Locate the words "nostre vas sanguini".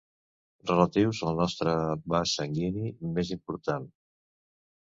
1.41-2.89